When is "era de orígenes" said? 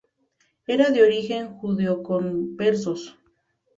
0.65-1.51